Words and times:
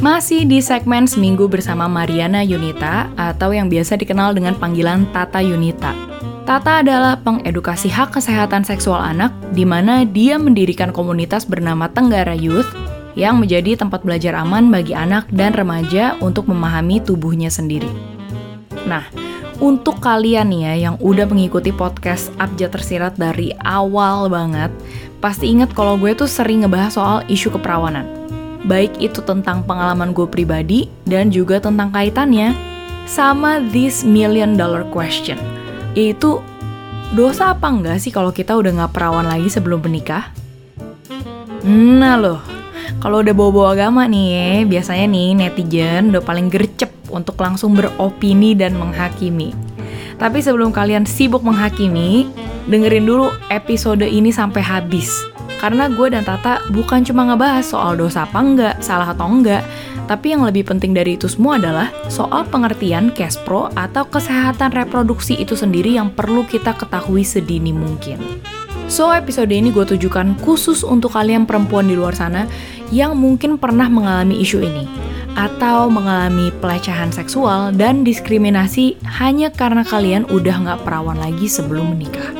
Masih 0.00 0.48
di 0.48 0.64
segmen 0.64 1.04
Seminggu 1.04 1.44
bersama 1.44 1.84
Mariana 1.84 2.40
Yunita 2.40 3.12
atau 3.20 3.52
yang 3.52 3.68
biasa 3.68 4.00
dikenal 4.00 4.32
dengan 4.32 4.56
panggilan 4.56 5.04
Tata 5.12 5.44
Yunita. 5.44 5.92
Tata 6.48 6.80
adalah 6.80 7.20
pengedukasi 7.20 7.92
hak 7.92 8.16
kesehatan 8.16 8.64
seksual 8.64 8.96
anak 8.96 9.28
di 9.52 9.68
mana 9.68 10.08
dia 10.08 10.40
mendirikan 10.40 10.88
komunitas 10.88 11.44
bernama 11.44 11.84
Tenggara 11.92 12.32
Youth 12.32 12.72
yang 13.12 13.44
menjadi 13.44 13.76
tempat 13.76 14.00
belajar 14.00 14.40
aman 14.40 14.72
bagi 14.72 14.96
anak 14.96 15.28
dan 15.36 15.52
remaja 15.52 16.16
untuk 16.24 16.48
memahami 16.48 17.04
tubuhnya 17.04 17.52
sendiri. 17.52 17.92
Nah, 18.88 19.04
untuk 19.60 20.00
kalian 20.00 20.48
ya 20.48 20.80
yang 20.80 20.96
udah 20.96 21.28
mengikuti 21.28 21.76
podcast 21.76 22.32
Abjad 22.40 22.72
Tersirat 22.72 23.20
dari 23.20 23.52
awal 23.68 24.32
banget, 24.32 24.72
pasti 25.20 25.52
inget 25.52 25.76
kalau 25.76 26.00
gue 26.00 26.16
tuh 26.16 26.24
sering 26.24 26.64
ngebahas 26.64 26.96
soal 26.96 27.20
isu 27.28 27.52
keperawanan 27.52 28.20
baik 28.68 29.00
itu 29.00 29.24
tentang 29.24 29.64
pengalaman 29.64 30.12
gue 30.12 30.28
pribadi 30.28 30.92
dan 31.08 31.32
juga 31.32 31.60
tentang 31.62 31.88
kaitannya 31.94 32.52
sama 33.08 33.62
this 33.72 34.04
million 34.04 34.54
dollar 34.54 34.84
question, 34.92 35.40
yaitu 35.96 36.38
dosa 37.16 37.56
apa 37.56 37.66
enggak 37.66 37.98
sih 37.98 38.12
kalau 38.14 38.30
kita 38.30 38.54
udah 38.54 38.70
nggak 38.70 38.92
perawan 38.94 39.26
lagi 39.26 39.50
sebelum 39.50 39.82
menikah? 39.82 40.30
Nah 41.66 42.16
loh, 42.16 42.40
kalau 43.02 43.24
udah 43.24 43.34
bawa-bawa 43.34 43.68
agama 43.76 44.04
nih 44.06 44.26
ya, 44.30 44.48
biasanya 44.68 45.06
nih 45.10 45.28
netizen 45.36 46.14
udah 46.14 46.22
paling 46.22 46.52
gercep 46.52 46.92
untuk 47.10 47.36
langsung 47.40 47.74
beropini 47.74 48.54
dan 48.54 48.78
menghakimi. 48.78 49.52
Tapi 50.20 50.44
sebelum 50.44 50.68
kalian 50.70 51.08
sibuk 51.08 51.40
menghakimi, 51.40 52.28
dengerin 52.68 53.08
dulu 53.08 53.32
episode 53.48 54.04
ini 54.04 54.28
sampai 54.28 54.60
habis 54.60 55.24
karena 55.60 55.92
gue 55.92 56.08
dan 56.08 56.24
Tata 56.24 56.64
bukan 56.72 57.04
cuma 57.04 57.28
ngebahas 57.28 57.68
soal 57.68 58.00
dosa 58.00 58.24
apa 58.24 58.40
enggak, 58.40 58.74
salah 58.80 59.12
atau 59.12 59.28
enggak, 59.28 59.60
tapi 60.08 60.32
yang 60.32 60.42
lebih 60.42 60.64
penting 60.64 60.96
dari 60.96 61.20
itu 61.20 61.28
semua 61.28 61.60
adalah 61.60 61.92
soal 62.08 62.48
pengertian 62.48 63.12
cash 63.12 63.36
pro 63.44 63.68
atau 63.76 64.08
kesehatan 64.08 64.72
reproduksi 64.72 65.36
itu 65.36 65.52
sendiri 65.52 66.00
yang 66.00 66.08
perlu 66.08 66.48
kita 66.48 66.72
ketahui 66.72 67.22
sedini 67.22 67.76
mungkin. 67.76 68.18
So, 68.90 69.14
episode 69.14 69.54
ini 69.54 69.70
gue 69.70 69.86
tujukan 69.86 70.34
khusus 70.42 70.82
untuk 70.82 71.14
kalian 71.14 71.46
perempuan 71.46 71.86
di 71.86 71.94
luar 71.94 72.16
sana 72.16 72.50
yang 72.90 73.14
mungkin 73.14 73.54
pernah 73.54 73.86
mengalami 73.86 74.42
isu 74.42 74.66
ini 74.66 74.82
atau 75.38 75.86
mengalami 75.86 76.50
pelecehan 76.58 77.14
seksual 77.14 77.70
dan 77.70 78.02
diskriminasi 78.02 78.98
hanya 79.22 79.54
karena 79.54 79.86
kalian 79.86 80.26
udah 80.26 80.56
nggak 80.66 80.82
perawan 80.82 81.22
lagi 81.22 81.46
sebelum 81.46 81.94
menikah. 81.94 82.39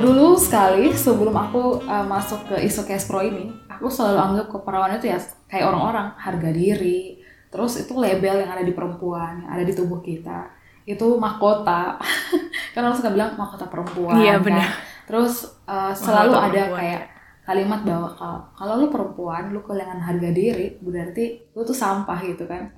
Dulu 0.00 0.34
sekali 0.34 0.92
sebelum 0.92 1.34
aku 1.36 1.84
uh, 1.84 2.06
masuk 2.06 2.48
ke 2.48 2.56
isu 2.64 2.82
cash 2.88 3.04
pro 3.04 3.22
ini, 3.22 3.52
aku 3.70 3.86
selalu 3.86 4.18
anggap 4.18 4.46
keperawanan 4.52 4.96
itu 4.98 5.12
ya 5.12 5.18
kayak 5.46 5.68
orang-orang 5.68 6.12
harga 6.16 6.50
diri, 6.52 7.20
terus 7.52 7.80
itu 7.80 7.92
label 7.94 8.42
yang 8.42 8.50
ada 8.50 8.64
di 8.64 8.74
perempuan, 8.74 9.44
yang 9.44 9.50
ada 9.52 9.64
di 9.64 9.72
tubuh 9.76 10.02
kita, 10.02 10.50
itu 10.88 11.06
mahkota. 11.16 12.00
kan 12.74 12.80
orang 12.82 12.96
suka 12.98 13.14
bilang 13.14 13.38
mahkota 13.38 13.70
perempuan. 13.70 14.18
Iya 14.18 14.42
kan? 14.42 14.44
benar. 14.44 14.68
Terus 15.06 15.34
uh, 15.70 15.94
selalu 15.94 16.32
mahkota 16.34 16.46
ada 16.50 16.62
perempuan. 16.66 16.80
kayak 16.82 17.02
kalimat 17.46 17.80
bahwa 17.86 18.08
kalau 18.10 18.40
kalau 18.58 18.74
lu 18.82 18.86
perempuan, 18.90 19.42
lu 19.54 19.60
kehilangan 19.62 20.02
harga 20.02 20.30
diri, 20.34 20.76
berarti 20.82 21.54
lu 21.54 21.62
tuh 21.62 21.76
sampah 21.76 22.18
gitu 22.26 22.44
kan. 22.50 22.74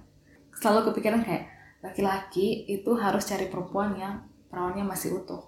Selalu 0.52 0.92
kepikiran 0.92 1.24
kayak 1.24 1.48
laki-laki 1.80 2.68
itu 2.68 2.90
harus 2.98 3.24
cari 3.24 3.48
perempuan 3.48 3.96
yang 3.96 4.20
perawannya 4.52 4.84
masih 4.84 5.16
utuh 5.22 5.47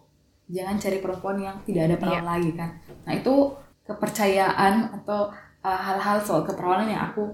jangan 0.50 0.76
cari 0.76 0.98
perempuan 0.98 1.36
yang 1.38 1.56
tidak 1.62 1.82
ada 1.88 1.96
perawan 1.96 2.26
yeah. 2.26 2.30
lagi 2.36 2.50
kan? 2.58 2.70
Nah 3.06 3.12
itu 3.14 3.34
kepercayaan 3.86 4.74
atau 5.02 5.30
uh, 5.62 5.80
hal-hal 5.80 6.18
uh, 6.18 6.24
soal 6.26 6.42
keperawanan 6.42 6.90
yang 6.90 7.02
aku 7.10 7.24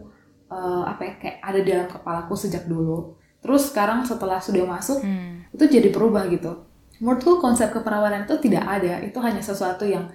uh, 0.52 0.84
apa 0.86 1.02
ya 1.02 1.12
kayak 1.18 1.36
ada 1.42 1.58
di 1.60 1.68
dalam 1.72 1.88
kepalaku 1.88 2.34
sejak 2.36 2.68
dulu. 2.68 3.16
Terus 3.40 3.72
sekarang 3.72 4.04
setelah 4.04 4.38
sudah 4.42 4.64
masuk 4.66 5.00
hmm. 5.02 5.54
itu 5.54 5.64
jadi 5.66 5.88
berubah 5.90 6.28
gitu. 6.28 6.66
Menurutku 7.00 7.40
konsep 7.40 7.72
keperawanan 7.72 8.24
itu 8.24 8.36
tidak 8.40 8.64
ada. 8.64 9.04
Itu 9.04 9.20
hanya 9.20 9.44
sesuatu 9.44 9.84
yang 9.84 10.08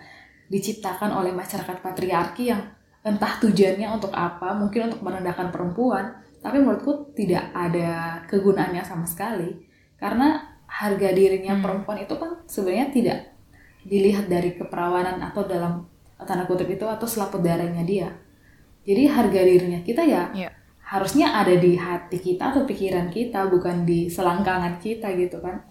diciptakan 0.49 1.13
oleh 1.13 1.31
masyarakat 1.31 1.79
patriarki 1.79 2.49
yang 2.51 2.61
entah 3.01 3.39
tujuannya 3.41 3.87
untuk 3.87 4.13
apa 4.13 4.53
mungkin 4.57 4.91
untuk 4.91 5.01
merendahkan 5.05 5.53
perempuan. 5.53 6.17
Tapi 6.41 6.57
menurutku 6.57 7.13
tidak 7.13 7.53
ada 7.53 8.21
kegunaannya 8.25 8.81
sama 8.81 9.05
sekali. 9.05 9.61
Karena 10.01 10.41
harga 10.81 11.09
dirinya 11.13 11.53
hmm. 11.53 11.61
perempuan 11.61 11.97
itu 12.01 12.17
kan 12.17 12.41
sebenarnya 12.49 12.87
tidak 12.89 13.19
dilihat 13.85 14.25
dari 14.25 14.57
keperawanan 14.57 15.21
atau 15.21 15.45
dalam 15.45 15.85
tanda 16.25 16.45
kutip 16.49 16.69
itu 16.69 16.85
atau 16.85 17.05
selaput 17.05 17.41
darahnya 17.45 17.85
dia. 17.85 18.09
Jadi 18.81 19.05
harga 19.05 19.41
dirinya 19.45 19.79
kita 19.85 20.01
ya 20.01 20.33
yeah. 20.33 20.49
harusnya 20.89 21.37
ada 21.37 21.53
di 21.53 21.77
hati 21.77 22.17
kita 22.17 22.49
atau 22.49 22.65
pikiran 22.65 23.13
kita 23.13 23.45
bukan 23.49 23.85
di 23.85 24.09
selangkangan 24.09 24.81
kita 24.81 25.13
gitu 25.17 25.37
kan. 25.37 25.61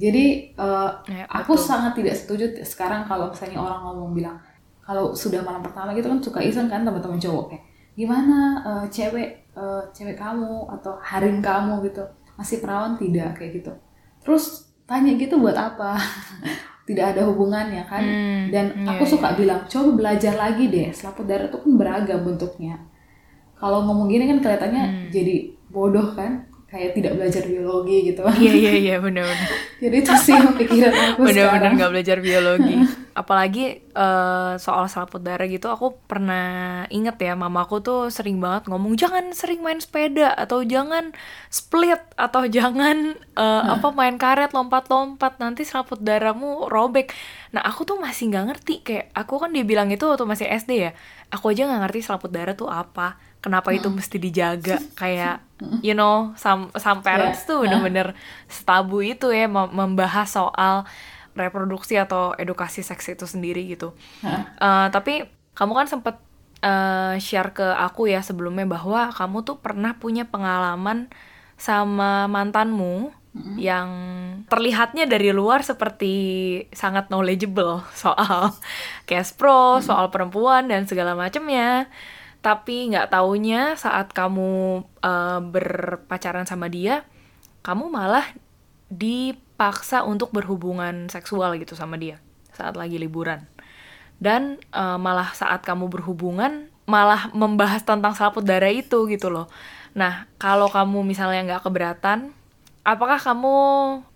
Jadi 0.00 0.56
uh, 0.56 0.92
ya, 1.04 1.24
aku 1.28 1.56
sangat 1.56 1.96
tidak 1.96 2.16
setuju 2.16 2.60
sekarang 2.64 3.04
kalau 3.04 3.32
misalnya 3.32 3.60
orang 3.60 3.80
ngomong 3.84 4.12
bilang 4.16 4.36
kalau 4.84 5.12
sudah 5.12 5.44
malam 5.44 5.60
pertama 5.60 5.92
gitu 5.92 6.08
kan 6.08 6.20
suka 6.20 6.40
iseng 6.40 6.68
kan 6.72 6.84
teman-teman 6.84 7.20
cowok 7.20 7.52
kayak 7.52 7.64
gimana 7.94 8.64
uh, 8.64 8.84
cewek 8.88 9.44
uh, 9.52 9.84
cewek 9.92 10.16
kamu 10.16 10.66
atau 10.80 10.96
harim 11.04 11.44
kamu 11.44 11.84
gitu 11.84 12.00
masih 12.40 12.64
perawan 12.64 12.96
tidak 12.96 13.36
kayak 13.36 13.60
gitu 13.60 13.72
terus 14.20 14.70
tanya 14.84 15.14
gitu 15.16 15.40
buat 15.40 15.56
apa? 15.56 15.96
Tidak 16.88 17.06
ada 17.14 17.22
hubungannya 17.22 17.86
kan? 17.86 18.02
Hmm, 18.02 18.42
dan 18.50 18.74
iya, 18.82 18.98
aku 18.98 19.06
suka 19.06 19.30
iya. 19.32 19.38
bilang 19.38 19.60
coba 19.70 19.90
belajar 19.94 20.34
lagi 20.34 20.66
deh 20.66 20.90
selaput 20.90 21.28
darah 21.28 21.46
itu 21.46 21.58
kan 21.60 21.72
beragam 21.78 22.20
bentuknya. 22.26 22.76
Kalau 23.54 23.86
ngomong 23.86 24.10
gini 24.10 24.26
kan 24.26 24.42
kelihatannya 24.42 24.84
hmm. 24.84 25.06
jadi 25.14 25.34
bodoh 25.70 26.16
kan? 26.18 26.50
Kayak 26.70 26.98
tidak 26.98 27.12
belajar 27.18 27.42
biologi 27.46 27.96
gitu. 28.10 28.22
Iya 28.22 28.52
iya 28.54 28.72
iya 28.78 28.96
benar-benar 29.02 29.50
jadi 29.80 29.96
itu 30.04 30.12
sih 30.20 30.36
pikiran 30.36 30.92
aku 30.92 31.20
benar-benar 31.24 31.70
nggak 31.72 31.90
belajar 31.90 32.16
biologi 32.20 32.74
apalagi 33.20 33.84
uh, 33.92 34.56
soal 34.56 34.88
selaput 34.88 35.20
darah 35.20 35.44
gitu 35.44 35.68
aku 35.68 36.00
pernah 36.08 36.82
inget 36.88 37.20
ya 37.20 37.36
mamaku 37.36 37.84
tuh 37.84 38.00
sering 38.08 38.40
banget 38.40 38.72
ngomong 38.72 38.96
jangan 38.96 39.36
sering 39.36 39.60
main 39.60 39.76
sepeda 39.76 40.32
atau 40.32 40.64
jangan 40.64 41.12
split 41.52 42.00
atau 42.16 42.48
jangan 42.48 43.20
uh, 43.36 43.62
nah. 43.68 43.76
apa 43.76 43.92
main 43.92 44.16
karet 44.16 44.56
lompat-lompat 44.56 45.36
nanti 45.36 45.68
selaput 45.68 46.00
darahmu 46.00 46.72
robek 46.72 47.12
nah 47.52 47.60
aku 47.60 47.84
tuh 47.84 48.00
masih 48.00 48.32
nggak 48.32 48.44
ngerti 48.48 48.74
kayak 48.80 49.06
aku 49.12 49.36
kan 49.36 49.52
dibilang 49.52 49.92
itu 49.92 50.08
waktu 50.08 50.24
masih 50.24 50.48
SD 50.48 50.72
ya 50.88 50.90
aku 51.28 51.52
aja 51.52 51.68
nggak 51.68 51.80
ngerti 51.84 52.00
selaput 52.00 52.32
darah 52.32 52.56
tuh 52.56 52.72
apa 52.72 53.20
kenapa 53.44 53.72
itu 53.76 53.92
mesti 53.92 54.16
dijaga 54.16 54.80
kayak 55.00 55.44
you 55.84 55.92
know 55.92 56.32
some 56.40 56.72
some 56.80 57.04
parents 57.04 57.44
yeah. 57.44 57.48
tuh 57.52 57.58
bener-bener 57.68 58.16
setabu 58.48 59.04
itu 59.04 59.28
ya 59.28 59.44
membahas 59.50 60.28
soal 60.32 60.88
reproduksi 61.38 61.96
atau 61.96 62.34
edukasi 62.36 62.82
seks 62.82 63.12
itu 63.12 63.26
sendiri 63.28 63.66
gitu 63.70 63.94
uh, 64.24 64.88
tapi 64.90 65.26
kamu 65.54 65.72
kan 65.76 65.86
sempet 65.86 66.16
uh, 66.64 67.16
share 67.20 67.52
ke 67.52 67.64
aku 67.64 68.08
ya 68.08 68.20
sebelumnya 68.24 68.68
bahwa 68.68 69.10
kamu 69.12 69.44
tuh 69.44 69.56
pernah 69.60 69.96
punya 69.96 70.28
pengalaman 70.28 71.08
sama 71.60 72.24
mantanmu 72.28 73.12
mm-hmm. 73.36 73.56
yang 73.60 73.88
terlihatnya 74.48 75.04
dari 75.04 75.32
luar 75.32 75.60
seperti 75.60 76.14
sangat 76.72 77.12
knowledgeable 77.12 77.84
soal 77.92 78.56
cash 79.08 79.36
pro, 79.36 79.76
mm-hmm. 79.76 79.86
soal 79.86 80.06
perempuan 80.08 80.68
dan 80.68 80.88
segala 80.88 81.12
macamnya 81.12 81.88
tapi 82.40 82.88
nggak 82.88 83.12
taunya 83.12 83.76
saat 83.76 84.16
kamu 84.16 84.80
uh, 85.04 85.40
berpacaran 85.44 86.48
sama 86.48 86.72
dia 86.72 87.04
kamu 87.60 87.92
malah 87.92 88.24
dipaksa 89.60 90.08
untuk 90.08 90.32
berhubungan 90.32 91.12
seksual 91.12 91.52
gitu 91.60 91.76
sama 91.76 92.00
dia 92.00 92.16
saat 92.56 92.80
lagi 92.80 92.96
liburan. 92.96 93.44
Dan 94.16 94.56
uh, 94.72 94.96
malah 94.96 95.36
saat 95.36 95.60
kamu 95.60 95.92
berhubungan 95.92 96.72
malah 96.88 97.28
membahas 97.36 97.84
tentang 97.84 98.16
selaput 98.16 98.40
darah 98.40 98.72
itu 98.72 99.04
gitu 99.04 99.28
loh. 99.28 99.52
Nah 99.92 100.24
kalau 100.40 100.64
kamu 100.72 101.04
misalnya 101.04 101.44
nggak 101.44 101.68
keberatan 101.68 102.32
apakah 102.88 103.20
kamu 103.20 103.52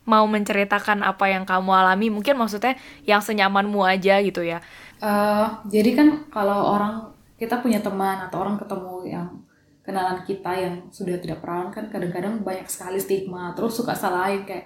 mau 0.09 0.25
menceritakan 0.25 1.05
apa 1.05 1.29
yang 1.29 1.45
kamu 1.45 1.77
alami? 1.77 2.09
Mungkin 2.09 2.41
maksudnya 2.41 2.81
yang 3.05 3.21
senyamanmu 3.21 3.85
aja 3.85 4.25
gitu 4.25 4.41
ya. 4.41 4.65
Uh, 5.05 5.61
jadi 5.69 5.93
kan 5.93 6.09
kalau 6.33 6.73
orang 6.73 7.05
kita 7.37 7.61
punya 7.61 7.85
teman 7.85 8.17
atau 8.17 8.41
orang 8.41 8.57
ketemu 8.57 9.13
yang 9.13 9.29
kenalan 9.85 10.25
kita 10.25 10.57
yang 10.57 10.81
sudah 10.89 11.21
tidak 11.21 11.45
perawan 11.45 11.69
kan 11.69 11.93
kadang-kadang 11.93 12.41
banyak 12.41 12.65
sekali 12.65 12.97
stigma 12.97 13.53
terus 13.53 13.77
suka 13.77 13.93
salahin 13.93 14.41
kayak 14.49 14.65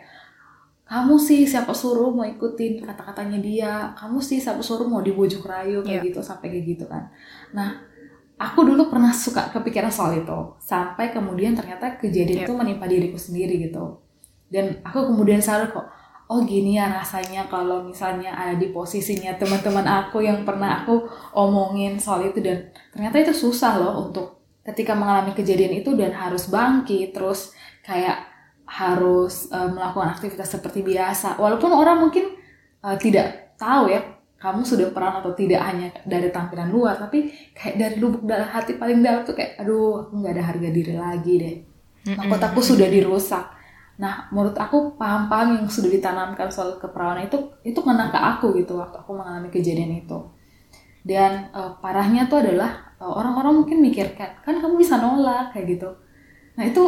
kamu 0.88 1.20
sih 1.20 1.44
siapa 1.44 1.76
suruh 1.76 2.08
mau 2.08 2.24
ikutin 2.24 2.80
kata-katanya 2.80 3.38
dia? 3.44 3.72
Kamu 3.92 4.24
sih 4.24 4.40
siapa 4.40 4.64
suruh 4.64 4.88
mau 4.88 5.04
dibujuk 5.04 5.44
rayu? 5.44 5.84
Kayak 5.84 6.00
yeah. 6.00 6.06
gitu 6.08 6.20
sampai 6.24 6.48
kayak 6.48 6.64
gitu 6.64 6.84
kan. 6.88 7.12
Nah 7.52 7.76
aku 8.40 8.64
dulu 8.64 8.88
pernah 8.88 9.12
suka 9.12 9.52
kepikiran 9.52 9.92
soal 9.92 10.16
itu 10.16 10.38
sampai 10.56 11.12
kemudian 11.12 11.52
ternyata 11.52 12.00
kejadian 12.00 12.42
yeah. 12.42 12.46
itu 12.48 12.52
menimpa 12.56 12.88
diriku 12.88 13.20
sendiri 13.20 13.68
gitu. 13.68 14.00
Dan 14.48 14.80
aku 14.80 15.12
kemudian 15.12 15.44
sadar 15.44 15.68
kok 15.68 15.84
oh 16.32 16.40
gini 16.48 16.80
ya 16.80 16.88
rasanya 16.88 17.44
kalau 17.52 17.84
misalnya 17.84 18.32
ada 18.32 18.56
di 18.56 18.72
posisinya 18.72 19.36
teman-teman 19.36 19.84
aku 19.84 20.24
yang 20.24 20.40
pernah 20.48 20.80
aku 20.80 21.04
omongin 21.36 22.00
soal 22.00 22.24
itu. 22.24 22.40
Dan 22.40 22.72
ternyata 22.96 23.28
itu 23.28 23.36
susah 23.36 23.76
loh 23.76 24.08
untuk 24.08 24.40
ketika 24.64 24.96
mengalami 24.96 25.36
kejadian 25.36 25.84
itu 25.84 25.92
dan 26.00 26.16
harus 26.16 26.48
bangkit 26.48 27.12
terus 27.12 27.52
kayak 27.84 28.37
harus 28.68 29.48
uh, 29.48 29.72
melakukan 29.72 30.12
aktivitas 30.12 30.48
seperti 30.52 30.84
biasa 30.84 31.40
walaupun 31.40 31.72
orang 31.72 32.04
mungkin 32.04 32.36
uh, 32.84 32.96
tidak 33.00 33.56
tahu 33.56 33.88
ya 33.88 34.04
kamu 34.38 34.62
sudah 34.62 34.94
peran 34.94 35.18
atau 35.18 35.34
tidak 35.34 35.58
hanya 35.66 35.90
dari 36.06 36.30
tampilan 36.30 36.70
luar 36.70 36.94
tapi 37.00 37.32
kayak 37.56 37.74
dari 37.80 37.96
lubuk 37.98 38.22
dalam 38.22 38.46
hati 38.46 38.78
paling 38.78 39.02
dalam 39.02 39.26
tuh 39.26 39.34
kayak 39.34 39.58
aduh 39.58 40.06
aku 40.06 40.12
nggak 40.20 40.32
ada 40.36 40.44
harga 40.44 40.68
diri 40.70 40.94
lagi 40.94 41.34
deh 41.40 41.56
nah 42.14 42.24
kotaku 42.30 42.60
sudah 42.62 42.86
dirusak 42.86 43.58
Nah, 43.98 44.30
menurut 44.30 44.54
aku 44.54 44.94
paham-paham 44.94 45.58
yang 45.58 45.66
sudah 45.66 45.90
ditanamkan 45.90 46.46
soal 46.54 46.78
keperawanan 46.78 47.26
itu 47.26 47.38
itu 47.66 47.78
kena 47.82 48.14
ke 48.14 48.18
aku 48.18 48.54
gitu 48.54 48.78
waktu 48.78 48.94
aku 48.94 49.10
mengalami 49.10 49.50
kejadian 49.50 50.06
itu. 50.06 50.18
Dan 51.02 51.50
uh, 51.50 51.74
parahnya 51.82 52.30
tuh 52.30 52.46
adalah 52.46 52.94
orang 53.02 53.34
orang-orang 53.34 53.54
mungkin 53.62 53.78
mikir 53.82 54.14
kan, 54.14 54.38
kan 54.46 54.62
kamu 54.62 54.78
bisa 54.78 55.02
nolak 55.02 55.50
kayak 55.50 55.66
gitu. 55.74 55.90
Nah, 56.54 56.64
itu 56.66 56.82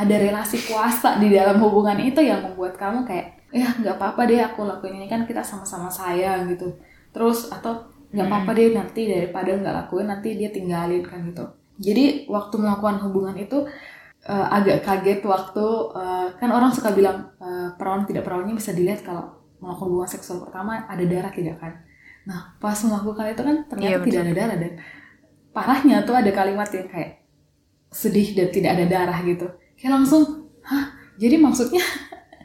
ada 0.00 0.14
relasi 0.16 0.64
kuasa 0.64 1.20
di 1.20 1.28
dalam 1.28 1.60
hubungan 1.60 2.00
itu 2.00 2.24
yang 2.24 2.40
membuat 2.40 2.80
kamu 2.80 3.04
kayak 3.04 3.44
ya 3.52 3.68
nggak 3.82 3.98
apa-apa 4.00 4.24
deh 4.30 4.40
aku 4.40 4.64
lakuin 4.64 4.96
ini 5.02 5.06
kan 5.10 5.28
kita 5.28 5.44
sama-sama 5.44 5.92
sayang 5.92 6.48
gitu. 6.48 6.72
Terus 7.12 7.52
atau 7.52 7.84
nggak 8.10 8.26
apa-apa 8.26 8.50
deh 8.56 8.72
nanti 8.72 9.06
daripada 9.06 9.52
nggak 9.52 9.74
lakuin 9.84 10.08
nanti 10.08 10.40
dia 10.40 10.48
tinggalin 10.48 11.04
kan 11.04 11.20
gitu. 11.28 11.44
Jadi 11.80 12.28
waktu 12.28 12.54
melakukan 12.56 13.04
hubungan 13.04 13.36
itu 13.36 13.68
uh, 14.26 14.46
agak 14.52 14.84
kaget 14.84 15.20
waktu 15.24 15.66
uh, 15.94 16.28
kan 16.36 16.50
orang 16.52 16.72
suka 16.74 16.92
bilang 16.92 17.32
uh, 17.40 17.72
perawan 17.76 18.04
tidak 18.04 18.26
perawannya 18.26 18.56
bisa 18.56 18.76
dilihat 18.76 19.00
kalau 19.06 19.40
melakukan 19.60 19.88
hubungan 19.88 20.10
seksual 20.10 20.44
pertama 20.44 20.84
ada 20.88 21.04
darah 21.04 21.32
tidak 21.32 21.56
kan 21.60 21.72
nah 22.28 22.52
pas 22.60 22.76
melakukan 22.84 23.32
itu 23.32 23.42
kan 23.42 23.56
ternyata 23.64 23.96
iya, 23.96 24.04
tidak 24.04 24.20
ada 24.28 24.34
darah 24.36 24.56
dan 24.60 24.72
parahnya 25.56 25.96
tuh 26.04 26.16
ada 26.16 26.30
kalimat 26.30 26.68
yang 26.68 26.88
kayak 26.88 27.12
sedih 27.90 28.28
dan 28.36 28.48
tidak 28.52 28.70
ada 28.76 28.84
darah 28.86 29.18
gitu 29.24 29.46
kayak 29.80 29.96
langsung 29.96 30.52
hah? 30.60 30.92
Jadi 31.16 31.40
maksudnya 31.40 31.80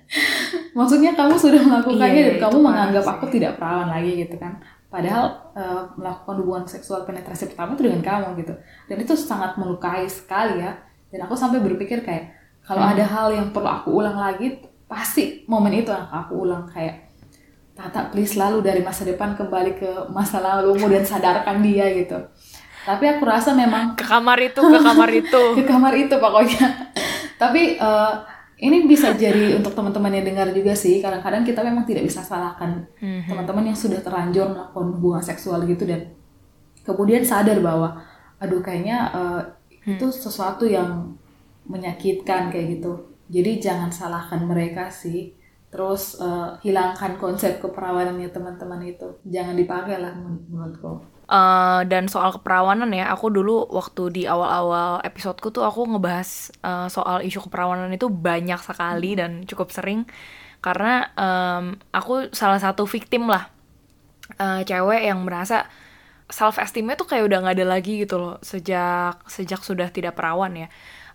maksudnya 0.80 1.12
kamu 1.16 1.36
sudah 1.36 1.62
melakukannya 1.62 2.22
iya, 2.24 2.30
dan 2.36 2.38
kamu 2.48 2.58
menganggap 2.64 3.06
aku 3.06 3.28
tidak 3.28 3.60
perawan 3.60 3.92
lagi 3.92 4.24
gitu 4.24 4.36
kan. 4.40 4.56
Padahal 4.88 5.52
uh, 5.52 5.84
melakukan 6.00 6.36
hubungan 6.40 6.66
seksual 6.68 7.04
penetrasi 7.04 7.52
pertama 7.52 7.76
itu 7.76 7.84
dengan 7.84 8.00
kamu 8.00 8.40
gitu. 8.40 8.56
Dan 8.88 8.98
itu 9.04 9.14
sangat 9.20 9.60
melukai 9.60 10.08
sekali 10.08 10.64
ya. 10.64 10.72
Dan 11.12 11.28
aku 11.28 11.36
sampai 11.36 11.60
berpikir 11.60 12.00
kayak 12.00 12.32
kalau 12.64 12.82
hmm. 12.82 12.92
ada 12.96 13.04
hal 13.04 13.28
yang 13.36 13.48
perlu 13.52 13.68
aku 13.68 13.92
ulang 13.92 14.16
lagi 14.16 14.64
pasti 14.88 15.44
momen 15.52 15.76
itu 15.76 15.92
yang 15.92 16.08
aku 16.08 16.48
ulang. 16.48 16.64
Kayak 16.72 17.06
Tata 17.76 18.08
please 18.08 18.40
lalu 18.40 18.64
dari 18.64 18.80
masa 18.80 19.04
depan 19.04 19.36
kembali 19.36 19.76
ke 19.76 19.92
masa 20.08 20.40
lalu 20.40 20.80
dan 20.88 21.04
sadarkan 21.04 21.60
dia 21.60 21.92
gitu. 21.92 22.16
Tapi 22.88 23.04
aku 23.18 23.28
rasa 23.28 23.52
memang 23.52 24.00
ke 24.00 24.08
kamar 24.08 24.40
itu 24.40 24.64
ke 24.64 24.80
kamar 24.80 25.10
itu. 25.12 25.44
Ke 25.60 25.64
kamar 25.68 25.94
itu 26.00 26.16
pokoknya 26.16 26.94
tapi 27.36 27.76
uh, 27.80 28.24
ini 28.56 28.88
bisa 28.88 29.12
jadi 29.12 29.60
untuk 29.60 29.76
teman-teman 29.76 30.16
yang 30.16 30.26
dengar 30.26 30.48
juga 30.56 30.72
sih 30.72 31.04
kadang-kadang 31.04 31.44
kita 31.44 31.60
memang 31.60 31.84
tidak 31.84 32.08
bisa 32.08 32.24
salahkan 32.24 32.88
mm-hmm. 33.00 33.28
teman-teman 33.28 33.72
yang 33.72 33.78
sudah 33.78 34.00
terlanjur 34.00 34.48
melakukan 34.48 34.96
hubungan 34.96 35.24
seksual 35.24 35.68
gitu 35.68 35.84
dan 35.84 36.16
kemudian 36.88 37.26
sadar 37.26 37.60
bahwa 37.60 38.00
aduh 38.40 38.64
kayaknya 38.64 39.12
uh, 39.12 39.42
itu 39.86 40.08
sesuatu 40.10 40.66
yang 40.66 41.14
menyakitkan 41.66 42.50
kayak 42.50 42.78
gitu. 42.80 42.94
Jadi 43.30 43.62
jangan 43.62 43.90
salahkan 43.90 44.42
mereka 44.46 44.90
sih. 44.90 45.34
Terus 45.74 46.22
uh, 46.22 46.56
hilangkan 46.64 47.20
konsep 47.20 47.60
keperawanannya 47.60 48.30
teman-teman 48.31 48.81
itu. 48.86 49.08
Jangan 49.28 49.58
dipakai 49.58 50.00
lah 50.00 50.14
menurutku 50.16 51.04
uh, 51.30 51.81
dan 51.86 52.06
soal 52.10 52.33
keperawanan 52.38 52.89
ya 52.94 53.10
aku 53.10 53.33
dulu 53.33 53.66
waktu 53.69 54.13
di 54.13 54.24
awal-awal 54.25 55.01
episodeku 55.01 55.50
tuh 55.50 55.66
aku 55.66 55.86
ngebahas 55.89 56.54
uh, 56.62 56.88
soal 56.89 57.22
isu 57.25 57.45
keperawanan 57.50 57.89
itu 57.94 58.10
banyak 58.10 58.60
sekali 58.62 59.18
dan 59.18 59.45
cukup 59.45 59.69
sering. 59.74 60.06
Karena 60.62 61.13
um, 61.13 61.77
aku 61.94 62.33
salah 62.33 62.57
satu 62.57 62.89
victim 62.89 63.30
lah 63.30 63.50
uh, 64.42 64.62
cewek 64.66 65.06
yang 65.06 65.22
merasa 65.22 65.69
self 66.25 66.57
esteemnya 66.57 66.98
tuh 66.98 67.06
kayak 67.06 67.30
udah 67.30 67.38
nggak 67.45 67.56
ada 67.62 67.68
lagi 67.69 68.01
gitu 68.01 68.18
loh 68.18 68.42
sejak 68.42 69.21
sejak 69.30 69.62
sudah 69.62 69.94
tidak 69.94 70.18
perawan 70.18 70.57
ya. 70.57 70.68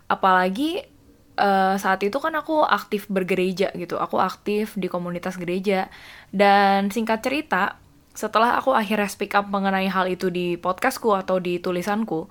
Apalagi 0.07 0.87
uh, 1.35 1.75
saat 1.75 1.99
itu 2.03 2.15
kan 2.19 2.31
aku 2.35 2.63
aktif 2.63 3.11
bergereja 3.11 3.75
gitu 3.75 3.99
aku 3.99 4.19
aktif 4.23 4.79
di 4.79 4.87
komunitas 4.87 5.35
gereja. 5.35 5.91
Dan 6.31 6.87
singkat 6.87 7.19
cerita 7.19 7.80
setelah 8.11 8.59
aku 8.59 8.75
akhirnya 8.75 9.07
speak 9.07 9.33
up 9.35 9.47
mengenai 9.47 9.87
hal 9.87 10.07
itu 10.11 10.27
di 10.27 10.59
podcastku 10.59 11.15
atau 11.15 11.39
di 11.39 11.59
tulisanku 11.63 12.27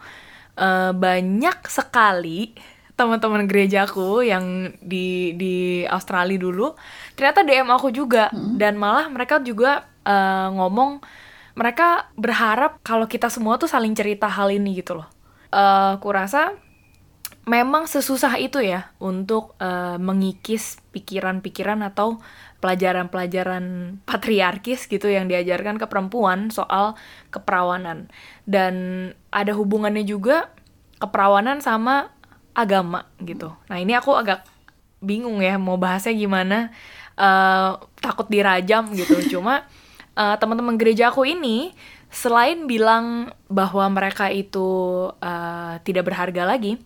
uh, 0.61 0.93
banyak 0.93 1.59
sekali 1.67 2.53
teman-teman 2.95 3.49
gerejaku 3.49 4.21
yang 4.21 4.77
di 4.85 5.33
di 5.41 5.89
Australia 5.89 6.37
dulu 6.37 6.77
ternyata 7.17 7.41
DM 7.41 7.69
aku 7.73 7.89
juga 7.89 8.29
hmm. 8.29 8.61
dan 8.61 8.77
malah 8.77 9.09
mereka 9.09 9.41
juga 9.41 9.89
uh, 10.05 10.53
ngomong 10.53 11.01
mereka 11.57 12.09
berharap 12.15 12.79
kalau 12.81 13.05
kita 13.05 13.29
semua 13.29 13.59
tuh 13.59 13.69
saling 13.69 13.93
cerita 13.93 14.31
hal 14.31 14.49
ini 14.55 14.81
gitu 14.81 14.97
loh. 15.03 15.09
Uh, 15.51 15.99
kurasa 15.99 16.55
memang 17.45 17.91
sesusah 17.91 18.39
itu 18.39 18.63
ya 18.63 18.95
untuk 19.03 19.59
uh, 19.59 19.99
mengikis 19.99 20.79
pikiran-pikiran 20.95 21.83
atau 21.91 22.23
pelajaran-pelajaran 22.61 23.97
patriarkis 24.05 24.85
gitu 24.87 25.09
yang 25.09 25.27
diajarkan 25.27 25.81
ke 25.81 25.89
perempuan 25.89 26.53
soal 26.53 26.95
keperawanan 27.33 28.13
dan 28.45 28.75
ada 29.33 29.57
hubungannya 29.57 30.05
juga 30.05 30.53
keperawanan 31.01 31.65
sama 31.65 32.13
agama 32.53 33.09
gitu. 33.25 33.57
Nah 33.73 33.81
ini 33.81 33.97
aku 33.97 34.13
agak 34.13 34.45
bingung 35.01 35.41
ya 35.41 35.57
mau 35.57 35.81
bahasnya 35.81 36.13
gimana 36.13 36.69
uh, 37.17 37.81
takut 38.05 38.29
dirajam 38.29 38.93
gitu. 38.93 39.17
Cuma 39.37 39.65
uh, 40.15 40.37
teman-teman 40.37 40.77
gereja 40.77 41.09
aku 41.09 41.25
ini 41.25 41.73
selain 42.11 42.67
bilang 42.67 43.33
bahwa 43.47 43.87
mereka 43.89 44.29
itu 44.29 45.09
uh, 45.09 45.75
tidak 45.87 46.11
berharga 46.11 46.43
lagi, 46.43 46.77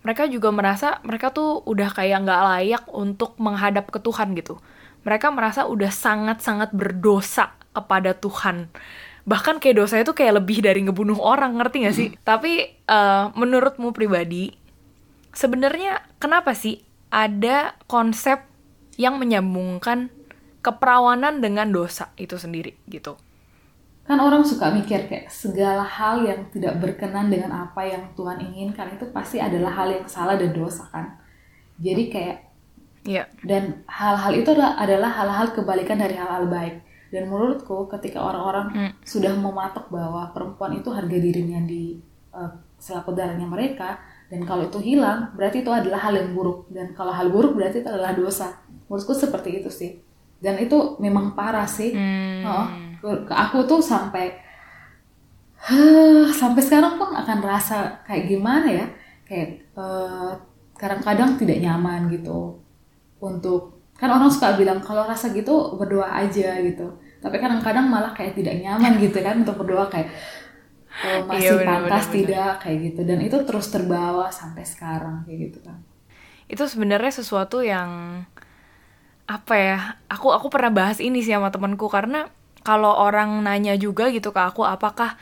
mereka 0.00 0.30
juga 0.30 0.48
merasa 0.54 1.02
mereka 1.04 1.34
tuh 1.34 1.60
udah 1.66 1.90
kayak 1.92 2.24
nggak 2.24 2.42
layak 2.46 2.84
untuk 2.94 3.36
menghadap 3.36 3.90
ke 3.92 3.98
Tuhan 4.00 4.32
gitu. 4.38 4.56
Mereka 5.02 5.32
merasa 5.32 5.64
udah 5.64 5.88
sangat-sangat 5.88 6.76
berdosa 6.76 7.56
kepada 7.72 8.12
Tuhan. 8.16 8.68
Bahkan 9.24 9.62
kayak 9.62 9.76
dosa 9.78 10.00
itu 10.00 10.12
kayak 10.16 10.42
lebih 10.42 10.64
dari 10.64 10.80
ngebunuh 10.84 11.20
orang, 11.20 11.56
ngerti 11.56 11.76
gak 11.86 11.96
sih? 11.96 12.08
Hmm. 12.12 12.18
Tapi 12.24 12.52
uh, 12.88 13.30
menurutmu 13.36 13.92
pribadi, 13.94 14.52
sebenarnya 15.30 16.02
kenapa 16.18 16.56
sih 16.56 16.82
ada 17.10 17.78
konsep 17.86 18.42
yang 18.98 19.16
menyambungkan 19.16 20.12
keperawanan 20.60 21.40
dengan 21.40 21.72
dosa 21.72 22.12
itu 22.20 22.36
sendiri 22.36 22.76
gitu. 22.90 23.16
Kan 24.04 24.18
orang 24.18 24.42
suka 24.42 24.74
mikir 24.74 25.06
kayak 25.06 25.30
segala 25.30 25.86
hal 25.86 26.26
yang 26.26 26.50
tidak 26.50 26.82
berkenan 26.82 27.30
dengan 27.30 27.54
apa 27.54 27.86
yang 27.86 28.10
Tuhan 28.18 28.42
inginkan 28.42 28.98
itu 28.98 29.06
pasti 29.14 29.38
adalah 29.38 29.70
hal 29.70 29.88
yang 29.94 30.06
salah 30.10 30.34
dan 30.34 30.50
dosa 30.50 30.90
kan. 30.90 31.16
Jadi 31.80 32.10
kayak 32.12 32.49
yeah. 33.06 33.26
dan 33.46 33.84
hal-hal 33.86 34.32
itu 34.36 34.50
adalah 34.56 35.10
hal-hal 35.10 35.52
kebalikan 35.54 36.00
dari 36.00 36.16
hal-hal 36.16 36.48
baik. 36.48 36.82
Dan 37.10 37.26
menurutku 37.26 37.90
ketika 37.90 38.22
orang-orang 38.22 38.66
hmm. 38.70 38.92
sudah 39.02 39.34
mematok 39.34 39.90
bahwa 39.90 40.30
perempuan 40.30 40.78
itu 40.78 40.94
harga 40.94 41.18
dirinya 41.18 41.58
di 41.66 41.98
uh, 42.30 42.46
selaput 42.78 43.18
darahnya 43.18 43.50
mereka 43.50 43.98
dan 44.30 44.46
kalau 44.46 44.70
itu 44.70 44.78
hilang 44.78 45.34
berarti 45.34 45.66
itu 45.66 45.74
adalah 45.74 46.06
hal 46.06 46.14
yang 46.14 46.30
buruk 46.30 46.70
dan 46.70 46.94
kalau 46.94 47.10
hal 47.10 47.26
buruk 47.34 47.58
berarti 47.58 47.82
itu 47.82 47.90
adalah 47.90 48.14
dosa. 48.14 48.62
Menurutku 48.86 49.10
seperti 49.10 49.58
itu 49.58 49.70
sih 49.74 49.90
dan 50.40 50.56
itu 50.56 50.96
memang 50.98 51.36
parah 51.36 51.68
sih 51.68 51.92
hmm. 51.92 52.42
oh, 52.48 52.66
aku 53.28 53.68
tuh 53.68 53.84
sampai 53.84 54.32
huh, 55.60 56.26
sampai 56.40 56.62
sekarang 56.64 56.96
pun 56.96 57.12
akan 57.12 57.38
rasa 57.44 58.00
kayak 58.08 58.26
gimana 58.26 58.68
ya 58.68 58.86
kayak 59.28 59.68
kadang 59.76 59.84
eh, 59.84 60.32
kadang-kadang 60.80 61.30
tidak 61.36 61.58
nyaman 61.60 62.08
gitu 62.08 62.56
untuk 63.20 63.92
kan 63.94 64.08
orang 64.08 64.32
suka 64.32 64.56
bilang 64.56 64.80
kalau 64.80 65.04
rasa 65.04 65.30
gitu 65.30 65.76
berdoa 65.76 66.08
aja 66.08 66.56
gitu. 66.64 66.88
Tapi 67.20 67.36
kadang-kadang 67.36 67.84
malah 67.84 68.16
kayak 68.16 68.32
tidak 68.32 68.56
nyaman 68.64 68.96
gitu 68.96 69.20
kan 69.20 69.44
untuk 69.44 69.60
berdoa 69.60 69.92
kayak 69.92 70.08
oh, 71.04 71.28
masih 71.28 71.60
iya, 71.60 71.68
pantas 71.68 72.08
bener, 72.08 72.16
tidak 72.16 72.52
kayak 72.64 72.78
gitu. 72.90 73.00
Dan 73.04 73.18
itu 73.20 73.36
terus 73.44 73.68
terbawa 73.68 74.32
sampai 74.32 74.64
sekarang 74.64 75.28
kayak 75.28 75.52
gitu 75.52 75.60
kan 75.60 75.78
itu 76.50 76.66
sebenarnya 76.66 77.14
sesuatu 77.14 77.62
yang 77.62 78.22
apa 79.30 79.54
ya 79.54 79.78
aku 80.10 80.34
aku 80.34 80.50
pernah 80.50 80.74
bahas 80.74 80.98
ini 80.98 81.22
sih 81.22 81.30
sama 81.30 81.54
temanku. 81.54 81.86
Karena 81.86 82.26
kalau 82.66 82.90
orang 82.90 83.46
nanya 83.46 83.78
juga 83.78 84.10
gitu 84.10 84.34
ke 84.34 84.42
aku 84.42 84.66
apakah 84.66 85.14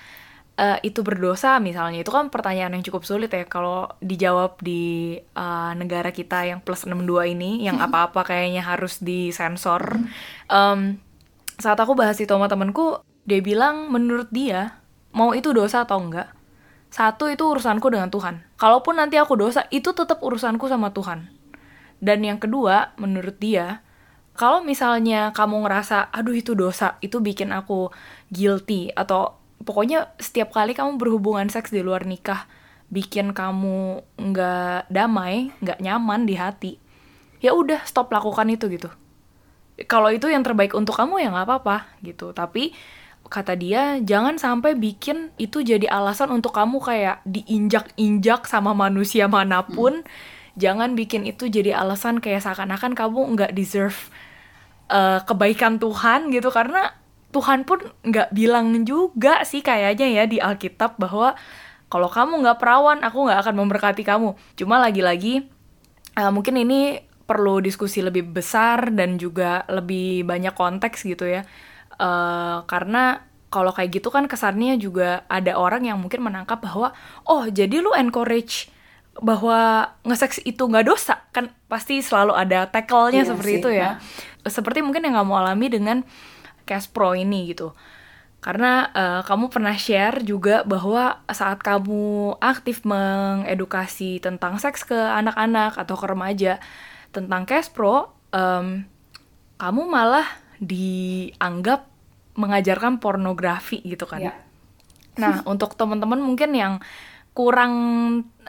uh, 0.58 0.78
itu 0.82 1.06
berdosa 1.06 1.62
misalnya. 1.62 2.02
Itu 2.02 2.10
kan 2.10 2.28
pertanyaan 2.28 2.74
yang 2.74 2.84
cukup 2.84 3.06
sulit 3.06 3.30
ya 3.30 3.46
kalau 3.46 3.86
dijawab 4.02 4.58
di 4.58 5.14
uh, 5.38 5.72
negara 5.78 6.10
kita 6.10 6.44
yang 6.50 6.60
plus 6.60 6.84
62 6.84 7.38
ini 7.38 7.62
yang 7.64 7.78
apa-apa 7.78 8.26
kayaknya 8.26 8.66
harus 8.66 8.98
disensor. 8.98 10.02
Um, 10.50 10.98
saat 11.56 11.78
aku 11.78 11.94
bahas 11.94 12.18
itu 12.18 12.28
sama 12.28 12.50
temenku 12.50 12.98
dia 13.24 13.38
bilang 13.38 13.88
menurut 13.88 14.28
dia 14.34 14.82
mau 15.14 15.32
itu 15.32 15.54
dosa 15.54 15.86
atau 15.86 16.02
enggak? 16.02 16.34
Satu 16.88 17.28
itu 17.28 17.44
urusanku 17.44 17.86
dengan 17.92 18.08
Tuhan. 18.08 18.42
Kalaupun 18.58 18.98
nanti 18.98 19.20
aku 19.20 19.38
dosa 19.38 19.68
itu 19.70 19.92
tetap 19.94 20.18
urusanku 20.24 20.66
sama 20.66 20.90
Tuhan. 20.90 21.30
Dan 21.98 22.24
yang 22.24 22.40
kedua 22.40 22.96
menurut 22.96 23.36
dia 23.38 23.84
kalau 24.38 24.62
misalnya 24.62 25.34
kamu 25.34 25.66
ngerasa 25.66 26.14
aduh 26.14 26.30
itu 26.30 26.54
dosa 26.54 26.94
itu 27.02 27.18
bikin 27.18 27.50
aku 27.50 27.90
guilty 28.30 28.94
atau 28.94 29.37
pokoknya 29.62 30.14
setiap 30.18 30.54
kali 30.54 30.74
kamu 30.74 30.98
berhubungan 31.00 31.50
seks 31.50 31.70
di 31.74 31.82
luar 31.82 32.06
nikah 32.06 32.46
bikin 32.88 33.36
kamu 33.36 34.00
nggak 34.16 34.88
damai 34.88 35.52
nggak 35.60 35.78
nyaman 35.82 36.24
di 36.24 36.34
hati 36.40 36.72
ya 37.38 37.54
udah 37.54 37.82
stop 37.86 38.10
lakukan 38.10 38.46
itu 38.50 38.66
gitu. 38.70 38.90
Kalau 39.86 40.10
itu 40.10 40.26
yang 40.26 40.42
terbaik 40.42 40.74
untuk 40.74 40.98
kamu 40.98 41.22
ya 41.22 41.28
nggak 41.30 41.46
apa-apa 41.46 41.76
gitu. 42.02 42.34
Tapi 42.34 42.74
kata 43.28 43.54
dia 43.54 44.00
jangan 44.02 44.40
sampai 44.40 44.74
bikin 44.74 45.30
itu 45.38 45.60
jadi 45.62 45.86
alasan 45.86 46.32
untuk 46.32 46.56
kamu 46.56 46.80
kayak 46.80 47.22
diinjak-injak 47.28 48.48
sama 48.50 48.74
manusia 48.74 49.26
mana 49.30 49.64
pun. 49.64 50.02
Hmm. 50.02 50.36
jangan 50.58 50.98
bikin 50.98 51.22
itu 51.22 51.46
jadi 51.46 51.70
alasan 51.70 52.18
kayak 52.18 52.42
seakan-akan 52.42 52.98
kamu 52.98 53.38
nggak 53.38 53.54
deserve 53.54 54.10
uh, 54.90 55.22
kebaikan 55.22 55.78
Tuhan 55.78 56.34
gitu. 56.34 56.50
Karena 56.50 56.90
Tuhan 57.28 57.68
pun 57.68 57.84
nggak 58.08 58.32
bilang 58.32 58.72
juga 58.88 59.44
sih 59.44 59.60
kayaknya 59.60 60.08
ya 60.08 60.24
di 60.24 60.40
Alkitab 60.40 60.96
bahwa 60.96 61.36
kalau 61.88 62.08
kamu 62.12 62.44
nggak 62.44 62.58
perawan, 62.60 63.00
aku 63.00 63.28
nggak 63.28 63.48
akan 63.48 63.54
memberkati 63.64 64.04
kamu. 64.04 64.36
Cuma 64.56 64.76
lagi-lagi 64.76 65.48
uh, 66.20 66.32
mungkin 66.32 66.60
ini 66.60 67.00
perlu 67.28 67.60
diskusi 67.60 68.00
lebih 68.00 68.28
besar 68.28 68.92
dan 68.92 69.20
juga 69.20 69.64
lebih 69.68 70.24
banyak 70.24 70.52
konteks 70.56 71.04
gitu 71.04 71.28
ya. 71.28 71.44
Uh, 72.00 72.64
karena 72.68 73.24
kalau 73.48 73.72
kayak 73.72 74.00
gitu 74.00 74.12
kan 74.12 74.28
kesannya 74.28 74.76
juga 74.76 75.24
ada 75.28 75.56
orang 75.56 75.88
yang 75.88 75.96
mungkin 75.96 76.20
menangkap 76.20 76.60
bahwa 76.60 76.92
oh 77.24 77.48
jadi 77.48 77.80
lu 77.80 77.96
encourage 77.96 78.68
bahwa 79.18 79.90
ngeseks 80.04 80.44
itu 80.46 80.62
nggak 80.62 80.86
dosa 80.86 81.26
kan 81.34 81.50
pasti 81.66 81.98
selalu 82.04 82.38
ada 82.38 82.70
tackle-nya 82.70 83.24
iya 83.24 83.28
seperti 83.28 83.52
sih. 83.56 83.60
itu 83.60 83.70
ya. 83.72 83.90
Nah. 83.96 84.48
Seperti 84.52 84.78
mungkin 84.84 85.04
yang 85.08 85.16
kamu 85.24 85.32
alami 85.34 85.66
dengan 85.72 85.96
Cash 86.68 86.92
Pro 86.92 87.16
ini 87.16 87.48
gitu. 87.48 87.72
Karena 88.38 88.86
uh, 88.94 89.20
kamu 89.26 89.50
pernah 89.50 89.74
share 89.74 90.22
juga 90.22 90.62
bahwa 90.62 91.24
saat 91.26 91.58
kamu 91.58 92.36
aktif 92.38 92.86
mengedukasi 92.86 94.22
tentang 94.22 94.60
seks 94.62 94.86
ke 94.86 94.94
anak-anak 94.94 95.74
atau 95.74 95.96
ke 95.96 96.06
remaja 96.06 96.60
tentang 97.10 97.48
Cash 97.48 97.72
Pro, 97.72 98.14
um, 98.30 98.84
kamu 99.58 99.82
malah 99.88 100.28
dianggap 100.62 101.90
mengajarkan 102.38 103.02
pornografi 103.02 103.82
gitu 103.82 104.06
kan. 104.06 104.22
Ya. 104.22 104.34
Nah, 105.18 105.42
untuk 105.50 105.74
teman-teman 105.74 106.22
mungkin 106.22 106.54
yang 106.54 106.78
kurang 107.38 107.74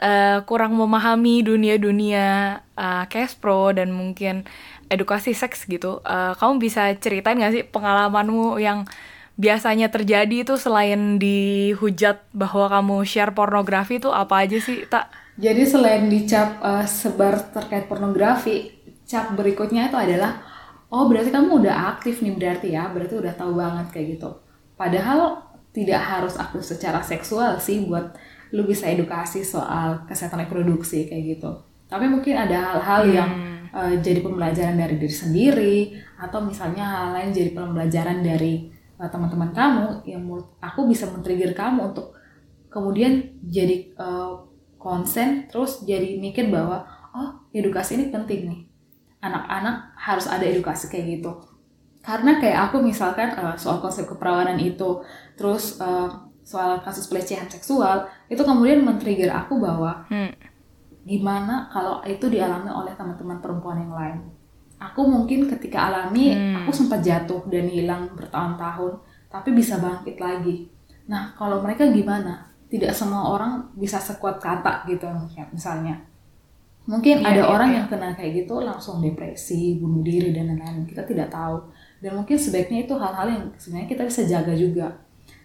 uh, 0.01 0.41
kurang 0.49 0.73
memahami 0.73 1.45
dunia-dunia 1.45 2.57
uh, 2.73 3.05
pro 3.37 3.69
dan 3.69 3.93
mungkin 3.93 4.49
edukasi 4.89 5.37
seks 5.37 5.69
gitu. 5.69 6.01
Uh, 6.01 6.33
kamu 6.33 6.57
bisa 6.57 6.89
ceritain 6.97 7.37
gak 7.37 7.53
sih 7.53 7.61
pengalamanmu 7.69 8.57
yang 8.57 8.89
biasanya 9.37 9.93
terjadi 9.93 10.41
itu 10.41 10.57
selain 10.57 11.21
dihujat 11.21 12.33
bahwa 12.33 12.65
kamu 12.65 13.05
share 13.05 13.37
pornografi 13.37 14.01
itu 14.01 14.09
apa 14.09 14.41
aja 14.41 14.57
sih, 14.57 14.89
Tak? 14.89 15.13
Jadi 15.39 15.63
selain 15.69 16.09
dicap 16.09 16.57
uh, 16.59 16.83
sebar 16.83 17.53
terkait 17.53 17.85
pornografi, 17.85 18.73
cap 19.05 19.37
berikutnya 19.37 19.87
itu 19.87 19.95
adalah 19.95 20.41
oh 20.89 21.05
berarti 21.05 21.29
kamu 21.29 21.61
udah 21.63 21.95
aktif 21.95 22.25
nih 22.25 22.33
berarti 22.35 22.73
ya, 22.73 22.89
berarti 22.89 23.15
udah 23.21 23.33
tahu 23.37 23.53
banget 23.53 23.87
kayak 23.93 24.07
gitu. 24.17 24.29
Padahal 24.75 25.45
tidak 25.69 26.01
harus 26.01 26.35
aktif 26.35 26.65
secara 26.65 26.99
seksual 27.05 27.61
sih 27.61 27.85
buat 27.85 28.17
lu 28.53 28.65
bisa 28.65 28.89
edukasi 28.89 29.45
soal 29.45 30.05
kesehatan 30.09 30.45
reproduksi 30.45 31.05
kayak 31.05 31.37
gitu. 31.37 31.51
Tapi 31.89 32.05
mungkin 32.05 32.37
ada 32.37 32.77
hal-hal 32.77 33.01
hmm. 33.05 33.13
yang 33.13 33.31
uh, 33.73 33.93
jadi 34.01 34.19
pembelajaran 34.21 34.77
dari 34.77 34.95
diri 34.97 35.15
sendiri 35.15 35.77
atau 36.17 36.41
misalnya 36.43 36.85
hal 36.85 37.07
lain 37.15 37.29
jadi 37.33 37.51
pembelajaran 37.53 38.21
dari 38.21 38.69
uh, 38.97 39.09
teman-teman 39.09 39.51
kamu 39.53 39.87
yang 40.05 40.21
menurut 40.25 40.49
aku 40.61 40.89
bisa 40.89 41.09
men-trigger 41.09 41.53
kamu 41.53 41.93
untuk 41.93 42.13
kemudian 42.69 43.33
jadi 43.45 43.89
uh, 43.97 44.45
konsen 44.77 45.49
terus 45.49 45.83
jadi 45.83 46.17
mikir 46.21 46.47
bahwa 46.47 46.85
oh 47.13 47.49
edukasi 47.51 47.97
ini 47.97 48.13
penting 48.13 48.47
nih 48.47 48.61
anak-anak 49.19 49.91
harus 49.97 50.29
ada 50.29 50.45
edukasi 50.45 50.87
kayak 50.87 51.19
gitu 51.19 51.31
karena 51.99 52.39
kayak 52.39 52.71
aku 52.71 52.79
misalkan 52.79 53.35
uh, 53.35 53.57
soal 53.59 53.83
konsep 53.83 54.07
keperawanan 54.07 54.55
itu 54.61 55.03
terus 55.35 55.81
uh, 55.83 56.28
soal 56.49 56.81
kasus 56.81 57.05
pelecehan 57.05 57.45
seksual 57.45 58.09
itu 58.25 58.41
kemudian 58.41 58.81
men-trigger 58.81 59.29
aku 59.29 59.61
bahwa 59.61 60.01
hmm. 60.09 60.33
gimana 61.05 61.69
kalau 61.69 62.01
itu 62.01 62.25
dialami 62.25 62.73
oleh 62.73 62.97
teman-teman 62.97 63.37
perempuan 63.37 63.77
yang 63.77 63.93
lain. 63.93 64.19
Aku 64.81 65.05
mungkin 65.05 65.45
ketika 65.45 65.93
alami 65.93 66.33
hmm. 66.33 66.65
aku 66.65 66.73
sempat 66.73 67.05
jatuh 67.05 67.45
dan 67.53 67.69
hilang 67.69 68.09
bertahun-tahun 68.17 68.97
tapi 69.29 69.53
bisa 69.53 69.77
bangkit 69.77 70.17
lagi. 70.17 70.65
Nah 71.05 71.37
kalau 71.37 71.61
mereka 71.61 71.85
gimana? 71.93 72.49
Tidak 72.69 72.93
semua 72.93 73.29
orang 73.29 73.69
bisa 73.77 74.01
sekuat 74.01 74.41
kata 74.41 74.89
gitu 74.89 75.05
misalnya. 75.53 76.01
Mungkin 76.89 77.21
iya, 77.21 77.33
ada 77.33 77.41
iya, 77.45 77.49
orang 77.49 77.69
iya. 77.69 77.77
yang 77.81 77.87
kena 77.89 78.09
kayak 78.17 78.45
gitu 78.45 78.61
langsung 78.65 79.01
depresi 79.01 79.77
bunuh 79.77 80.01
diri 80.01 80.33
dan 80.33 80.49
lain-lain. 80.49 80.89
Kita 80.89 81.05
tidak 81.05 81.29
tahu. 81.29 81.69
Dan 82.01 82.17
mungkin 82.17 82.37
sebaiknya 82.37 82.89
itu 82.89 82.93
hal-hal 82.97 83.25
yang 83.29 83.45
sebenarnya 83.57 83.89
kita 83.89 84.03
bisa 84.09 84.21
jaga 84.25 84.53
juga. 84.53 84.87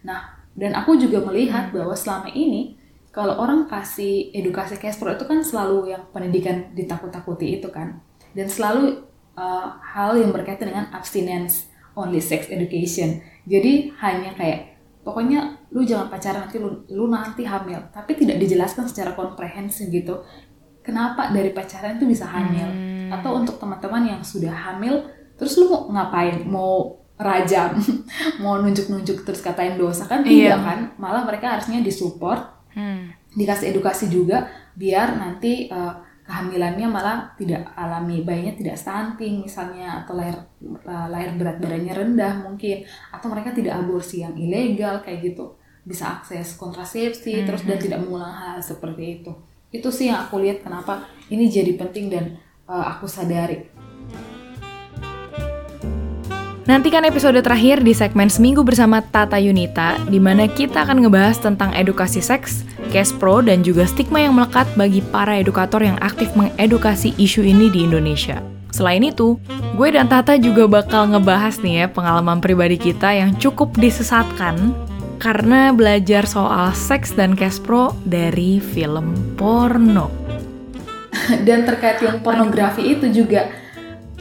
Nah 0.05 0.34
dan 0.55 0.71
aku 0.71 0.95
juga 0.95 1.19
melihat 1.27 1.75
bahwa 1.75 1.91
selama 1.93 2.31
ini 2.31 2.79
kalau 3.11 3.39
orang 3.39 3.67
kasih 3.67 4.31
edukasi 4.35 4.75
cash 4.75 4.99
itu 4.99 5.25
kan 5.27 5.39
selalu 5.39 5.95
yang 5.95 6.03
pendidikan 6.11 6.71
ditakut-takuti 6.75 7.59
itu 7.59 7.71
kan. 7.71 8.03
Dan 8.35 8.51
selalu 8.51 9.07
uh, 9.39 9.79
hal 9.79 10.19
yang 10.19 10.35
berkaitan 10.35 10.67
dengan 10.71 10.91
abstinence 10.91 11.71
only 11.95 12.19
sex 12.19 12.51
education. 12.51 13.23
Jadi 13.47 13.95
hanya 14.03 14.35
kayak 14.35 14.75
pokoknya 15.07 15.63
lu 15.71 15.87
jangan 15.87 16.11
pacaran 16.11 16.43
nanti 16.43 16.59
lu, 16.59 16.83
lu 16.91 17.07
nanti 17.07 17.47
hamil. 17.47 17.79
Tapi 17.95 18.19
tidak 18.19 18.35
dijelaskan 18.43 18.91
secara 18.91 19.15
komprehensif 19.15 19.87
gitu 19.87 20.23
kenapa 20.83 21.31
dari 21.31 21.55
pacaran 21.55 21.95
itu 21.95 22.05
bisa 22.07 22.27
hamil. 22.27 22.67
Hmm. 22.67 22.93
atau 23.05 23.37
untuk 23.37 23.61
teman-teman 23.61 24.17
yang 24.17 24.21
sudah 24.25 24.49
hamil 24.49 25.05
terus 25.37 25.55
lu 25.61 25.69
mau 25.69 25.87
ngapain? 25.93 26.41
Mau 26.43 27.04
rajam 27.15 27.79
mau 28.43 28.59
nunjuk-nunjuk 28.59 29.23
terus 29.23 29.39
katain 29.39 29.79
dosa 29.79 30.03
kan 30.07 30.19
tidak 30.19 30.55
iya. 30.55 30.59
kan 30.59 30.79
malah 30.99 31.23
mereka 31.23 31.55
harusnya 31.55 31.79
disupport 31.79 32.43
hmm. 32.75 33.35
dikasih 33.35 33.71
edukasi 33.71 34.11
juga 34.11 34.51
biar 34.75 35.15
nanti 35.15 35.71
uh, 35.71 35.95
kehamilannya 36.25 36.87
malah 36.89 37.17
tidak 37.37 37.63
alami 37.77 38.25
bayinya 38.25 38.51
tidak 38.57 38.75
stunting 38.75 39.45
misalnya 39.45 40.03
atau 40.03 40.17
lahir 40.17 40.35
uh, 40.83 41.07
lahir 41.07 41.37
berat 41.39 41.61
badannya 41.61 41.93
rendah 41.93 42.33
mungkin 42.43 42.83
atau 43.13 43.27
mereka 43.31 43.55
tidak 43.55 43.79
aborsi 43.79 44.25
yang 44.25 44.35
ilegal 44.35 44.99
kayak 45.05 45.31
gitu 45.31 45.55
bisa 45.85 46.19
akses 46.19 46.57
kontrasepsi 46.57 47.39
hmm. 47.39 47.45
terus 47.45 47.61
dan 47.63 47.77
tidak 47.77 48.01
mengulang 48.03 48.33
hal 48.33 48.57
seperti 48.59 49.21
itu 49.21 49.31
itu 49.71 49.89
sih 49.93 50.09
yang 50.11 50.25
aku 50.25 50.41
lihat 50.41 50.65
kenapa 50.65 51.05
ini 51.29 51.45
jadi 51.47 51.77
penting 51.77 52.09
dan 52.09 52.25
uh, 52.65 52.83
aku 52.97 53.05
sadari 53.05 53.74
Nantikan 56.65 57.05
episode 57.05 57.37
terakhir 57.45 57.85
di 57.85 57.93
segmen 57.93 58.25
Seminggu 58.25 58.65
bersama 58.65 58.97
Tata 58.97 59.37
Yunita, 59.37 60.01
di 60.09 60.17
mana 60.17 60.49
kita 60.49 60.81
akan 60.81 61.05
ngebahas 61.05 61.37
tentang 61.37 61.69
edukasi 61.77 62.25
seks, 62.25 62.65
cash 62.89 63.13
pro, 63.13 63.37
dan 63.37 63.61
juga 63.61 63.85
stigma 63.85 64.25
yang 64.25 64.33
melekat 64.33 64.65
bagi 64.73 65.05
para 65.13 65.37
edukator 65.37 65.85
yang 65.85 65.93
aktif 66.01 66.33
mengedukasi 66.33 67.13
isu 67.21 67.45
ini 67.45 67.69
di 67.69 67.85
Indonesia. 67.85 68.41
Selain 68.73 69.05
itu, 69.05 69.37
gue 69.77 69.93
dan 69.93 70.09
Tata 70.09 70.41
juga 70.41 70.65
bakal 70.65 71.13
ngebahas 71.13 71.61
nih 71.61 71.85
ya 71.85 71.87
pengalaman 71.93 72.41
pribadi 72.41 72.81
kita 72.81 73.13
yang 73.13 73.37
cukup 73.37 73.77
disesatkan 73.77 74.73
karena 75.21 75.69
belajar 75.69 76.25
soal 76.25 76.73
seks 76.73 77.13
dan 77.13 77.37
cash 77.37 77.61
pro 77.61 77.93
dari 78.09 78.57
film 78.57 79.37
porno. 79.37 80.09
Dan 81.45 81.61
terkait 81.61 82.01
yang 82.01 82.25
pornografi 82.25 82.89
itu 82.89 83.05
juga, 83.13 83.53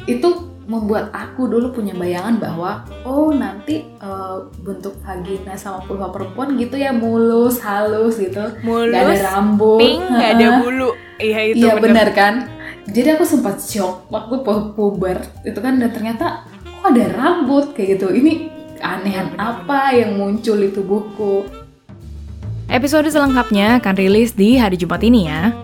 itu 0.05 0.54
membuat 0.65 1.13
aku 1.13 1.49
dulu 1.49 1.73
punya 1.73 1.93
bayangan 1.93 2.41
bahwa 2.41 2.85
oh 3.05 3.33
nanti 3.33 3.85
uh, 4.01 4.49
bentuk 4.65 4.97
vagina 5.05 5.57
sama 5.57 5.85
vulva 5.85 6.09
perempuan 6.09 6.57
gitu 6.57 6.77
ya 6.81 6.93
mulus 6.93 7.61
halus 7.61 8.17
gitu. 8.21 8.43
Mulus 8.65 8.93
gak 8.93 9.05
ada 9.05 9.17
rambut. 9.37 9.81
pink 9.81 10.03
gak 10.09 10.31
ada 10.41 10.47
bulu. 10.61 10.91
Iya 11.21 11.41
itu 11.55 11.65
iya 11.65 11.75
benar 11.79 12.09
kan? 12.17 12.49
Jadi 12.85 13.09
aku 13.17 13.25
sempat 13.25 13.61
shock 13.65 14.09
waktu 14.13 14.45
puber. 14.77 15.19
Itu 15.45 15.59
kan 15.65 15.81
dan 15.81 15.93
ternyata 15.93 16.45
kok 16.83 16.93
ada 16.93 17.05
rambut 17.17 17.73
kayak 17.73 17.97
gitu. 17.97 18.13
Ini 18.13 18.33
keanehan 18.77 19.33
apa 19.41 19.97
yang 19.97 20.21
muncul 20.21 20.61
di 20.61 20.69
tubuhku? 20.69 21.49
Episode 22.69 23.09
selengkapnya 23.13 23.81
akan 23.81 23.95
rilis 23.97 24.33
di 24.37 24.57
hari 24.57 24.77
Jumat 24.77 25.01
ini 25.05 25.29
ya. 25.29 25.64